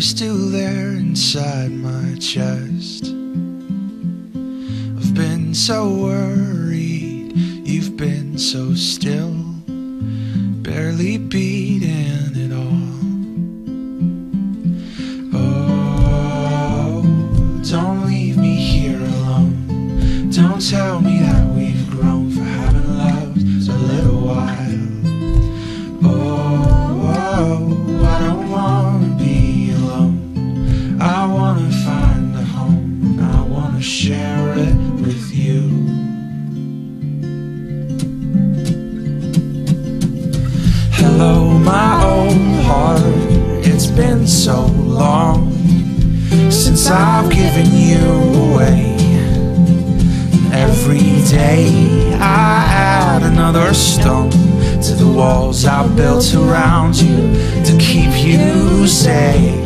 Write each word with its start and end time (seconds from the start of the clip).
still 0.00 0.48
there 0.50 0.92
inside 0.92 1.70
my 1.70 2.16
chest. 2.18 3.04
I've 4.96 5.14
been 5.14 5.54
so 5.54 5.88
worried, 5.88 7.36
you've 7.36 7.96
been 7.96 8.36
so 8.36 8.74
still, 8.74 9.34
barely 10.62 11.18
beating 11.18 12.34
it 12.34 12.52
all. 12.52 12.90
Oh, 15.32 17.02
don't 17.70 18.06
leave 18.06 18.36
me 18.36 18.56
here 18.56 18.98
alone. 18.98 20.30
Don't 20.30 20.60
tell 20.60 21.00
me 21.00 21.13
Hello, 41.06 41.58
my 41.58 42.02
old 42.02 42.64
heart. 42.64 43.02
It's 43.62 43.86
been 43.86 44.26
so 44.26 44.64
long 44.68 45.52
since 46.50 46.88
I've 46.88 47.30
given 47.30 47.66
you 47.72 48.00
away. 48.48 48.96
Every 50.50 51.20
day 51.28 52.14
I 52.14 52.64
add 52.70 53.22
another 53.22 53.74
stone 53.74 54.30
to 54.80 54.94
the 54.94 55.06
walls 55.06 55.66
I 55.66 55.86
built 55.94 56.34
around 56.34 56.96
you 56.96 57.34
to 57.64 57.76
keep 57.78 58.12
you 58.24 58.86
safe. 58.86 59.63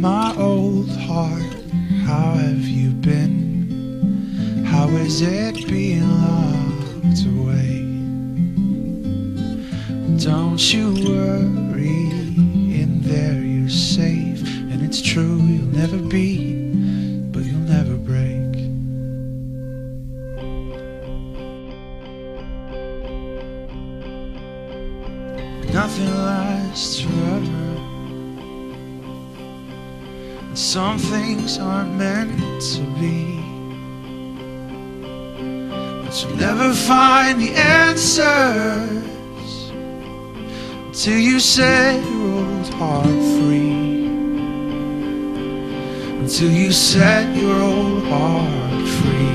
My 0.00 0.34
old 0.38 0.88
heart. 0.88 1.42
How 2.06 2.32
have 2.32 2.66
you 2.66 2.90
been? 2.90 4.64
How 4.64 4.88
is 4.88 5.20
it 5.20 5.68
being 5.68 6.08
locked 6.22 7.26
away? 7.26 7.84
Don't 10.24 10.72
you 10.72 10.94
worry, 11.06 12.08
in 12.80 13.02
there 13.02 13.42
you're 13.42 13.68
safe. 13.68 14.42
And 14.70 14.82
it's 14.82 15.02
true, 15.02 15.36
you'll 15.36 15.76
never 15.76 15.98
be, 15.98 16.54
but 17.30 17.44
you'll 17.44 17.58
never 17.58 17.96
break. 17.96 18.38
Nothing 25.74 26.14
lasts 26.16 27.00
forever. 27.00 27.59
Some 30.54 30.98
things 30.98 31.58
aren't 31.58 31.94
meant 31.94 32.60
to 32.74 32.80
be. 32.98 33.36
But 36.04 36.22
you'll 36.22 36.36
never 36.36 36.74
find 36.74 37.40
the 37.40 37.52
answers 37.54 39.00
until 40.86 41.18
you 41.18 41.38
set 41.38 42.04
your 42.04 42.44
old 42.44 42.68
heart 42.74 43.06
free. 43.06 44.06
Until 46.18 46.50
you 46.50 46.72
set 46.72 47.36
your 47.36 47.62
old 47.62 48.02
heart 48.04 48.88
free. 48.88 49.29